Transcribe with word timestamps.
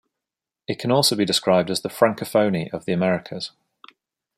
It 0.67 0.79
can 0.79 0.89
also 0.89 1.15
be 1.15 1.25
described 1.25 1.69
as 1.69 1.83
the 1.83 1.87
Francophonie 1.89 2.73
of 2.73 2.85
the 2.85 2.91
Americas. 2.91 3.51